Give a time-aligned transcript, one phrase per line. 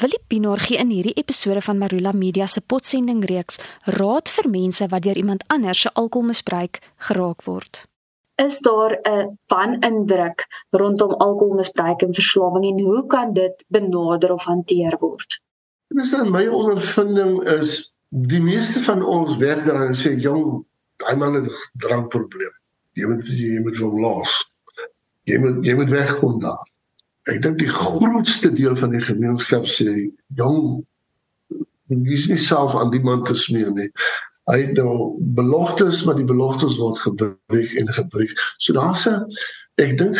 [0.00, 3.58] Willie Pinaar gee in hierdie episode van Marula Media se potsending reeks
[3.98, 7.82] raad vir mense wat deur iemand anders se alkoholmisbruik geraak word.
[8.40, 14.96] Is daar 'n wanindruk rondom alkoholmisbruik en verslawing en hoe kan dit benader of hanteer
[15.00, 15.40] word?
[15.88, 20.64] Dis dan my ondervinding is die meeste van ons werk daaraan sê jong,
[20.96, 22.54] daai man het 'n drankprobleem.
[22.92, 24.32] Jy moet jy moet hom los.
[25.22, 26.69] Jy moet jy moet wegkom daar
[27.30, 30.82] ek dink die grootste deel van die gemeenskap sê jong
[31.90, 33.88] dis nie self aan die man te smeer nie.
[34.50, 38.34] Hy het nou beloftes maar die beloftes word gebreek en gebreek.
[38.58, 39.26] So daar's 'n
[39.76, 40.16] ek dink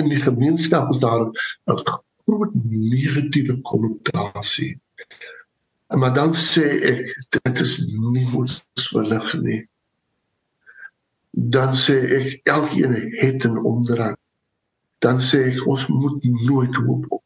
[0.00, 1.78] in die gemeenskap is daar 'n
[2.26, 4.80] groot negatiewe konnotasie.
[5.88, 7.78] Maar dan sê ek dit is
[8.12, 9.68] nie moedswillig nie.
[11.30, 14.16] Dan sê ek elkeen het 'n omdraai
[15.02, 17.22] dan sê ek ons moet nooit hoop op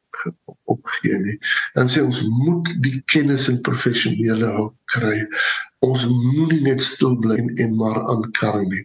[0.64, 1.36] opgee nie.
[1.74, 5.20] Dan sê ons moet die kennis en professionele hulp kry.
[5.86, 8.82] Ons moenie net stil bly en, en maar aankar nie.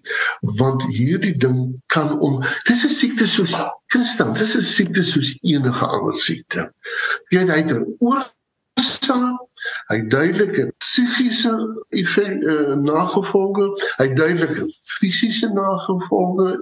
[0.60, 3.56] Want hierdie ding kan om dis 'n siekte soos
[3.94, 6.72] Christen, dis 'n siekte soos enige ander siekte.
[7.30, 9.50] Jy weet hy het oorsaak
[9.92, 11.52] Hy duidelike psigiese
[11.90, 13.68] effek uh, nagevolge,
[14.00, 14.66] hy duidelike
[14.98, 16.56] fisiese nagevolge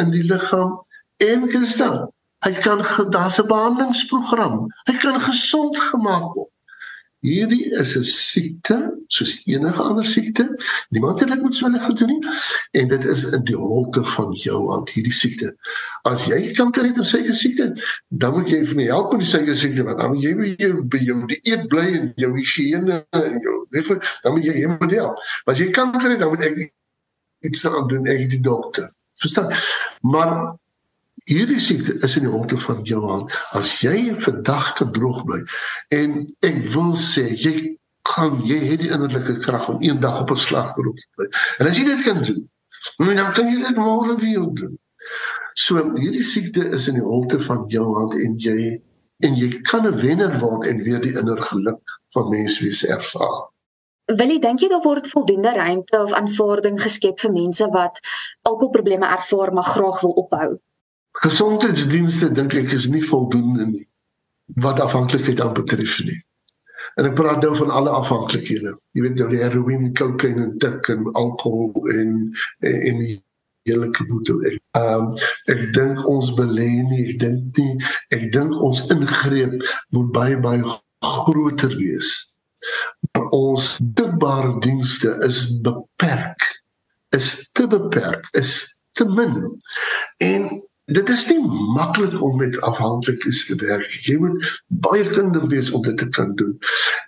[0.00, 0.78] in die liggaam
[1.18, 2.12] en Christen.
[2.38, 2.78] Hy kan
[3.10, 4.66] daar's 'n behandelingsprogram.
[4.84, 6.52] Hy kan gesond gemaak word.
[7.18, 10.44] Hierdie is 'n siekte soos enige ander siekte.
[10.88, 12.28] Niemand het dit met swelle gedoen nie
[12.70, 15.56] en dit is in die holte van jou hand hierdie siekte.
[16.02, 17.74] As jy kanker het of seker siekte,
[18.08, 20.54] dan moet jy vir my help met die seker siekte want dan moet jy by
[20.58, 23.82] jou by jou die eet bly en jou higiëne en jou jy,
[24.22, 25.18] dan moet jy hom help.
[25.44, 26.72] Maar as jy kanker het, dan moet ek
[27.40, 28.92] iets aan doen, ek die dokter.
[29.18, 29.50] Verstaan?
[30.02, 30.54] Maar
[31.28, 33.32] hierdie siekte is in die holte van jou hand.
[33.56, 35.42] As jy vandag kan droog bly
[35.94, 37.54] en ek wil sê jy
[38.08, 41.28] kan jy het die innerlike krag om eendag op 'n slag droog te bly.
[41.58, 44.78] En as jy dit kan doen, dan kan jy dit môre weer doen.
[45.54, 48.80] So hierdie siekte is in die holte van jou hand en jy
[49.26, 51.82] en jy kan 'n wenner word en weer die inner geluk
[52.14, 53.50] van menswees ervaar.
[54.06, 57.98] Wil jy dink jy daar word voldoende ruimte of aanvaarding geskep vir mense wat
[58.42, 60.60] alkoholprobleme ervaar maar graag wil ophou?
[61.22, 63.86] Gesondheidsdienste dink ek is nie voldoende nie
[64.64, 66.18] wat afhanklikheid aanbetref nie.
[66.98, 68.72] En ek praat nou van alle afhanklikhede.
[68.96, 72.14] Jy weet nou die heroïne, kokain en tik en alkohol en
[72.66, 73.02] en
[73.68, 74.38] hele kaboete.
[74.78, 75.10] Ehm um,
[75.52, 77.74] ek dink ons belê nie, ek dink nie,
[78.14, 79.58] ek dink ons ingreep
[79.94, 82.14] moet baie baie groter wees.
[83.12, 86.48] Maar ons dikbare dienste is beperk.
[87.14, 89.36] Is te beperk, is te min.
[90.24, 90.48] En
[90.88, 91.40] Dit is nie
[91.74, 93.92] maklik om met afhanklikes te werk.
[94.06, 96.54] Jy moet baie kundig wees om dit te kan doen.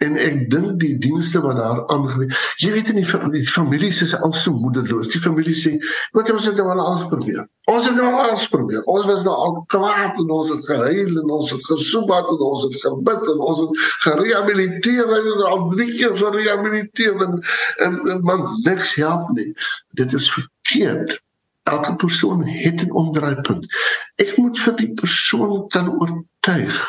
[0.04, 4.12] En ek dink die dienste wat daar aangebied, jy weet nie van die families is
[4.18, 5.08] al so moederloos.
[5.14, 5.72] Die familie sê,
[6.12, 7.48] "Wat ons het nou al alles probeer.
[7.72, 8.84] Ons het nou al alles probeer.
[8.84, 12.62] Ons was nou al kwaad en ons het gehuil en ons het gesoebat en ons
[12.62, 17.42] het gebid en ons het gerehabiliteer en ons het al drie keer gerehabiliteer en,
[17.76, 19.54] en, en man niks help nie.
[19.96, 21.20] Dit is verkeerd."
[21.62, 23.66] Elke persoon het 'n omdraaipunt.
[24.14, 26.86] Ek moet vir die persoon kan oortuig.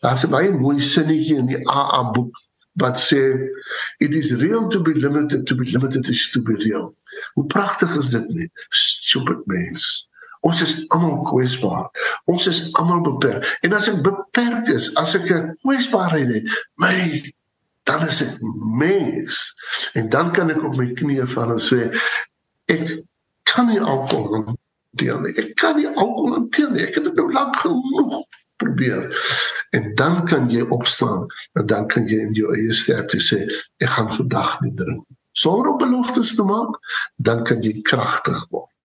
[0.00, 2.36] Daar's 'n baie mooi sinnetjie in die AA boek
[2.72, 3.50] wat sê
[3.98, 6.94] it is real to be limited to be limited is to be real.
[7.32, 8.50] Hoe pragtig is dit nie?
[8.68, 10.08] Stupid mens.
[10.40, 11.90] Ons is almal kwesbaar.
[12.24, 13.58] Ons is almal beperk.
[13.60, 16.96] En as ek beperk is, as ek 'n kwesbaarheid het, my
[17.82, 18.36] dan is ek
[18.78, 19.54] mens.
[19.92, 21.90] En dan kan ek op my knieë val en sê
[22.70, 23.02] ek
[23.60, 25.34] kan nie alkohol hanteer nie.
[25.36, 26.84] Ek kan nie alkohol hanteer nie.
[26.86, 28.22] Ek het dit nou lank genoeg
[28.60, 29.04] probeer.
[29.76, 31.26] En dan kan jy opstaan
[31.58, 33.44] en dan kan jy in jou eie sterkte sê
[33.84, 35.04] ek gaan vandag nie drink.
[35.36, 36.80] Sonder om beloftes te maak,
[37.16, 38.69] dan kan jy kragtig word.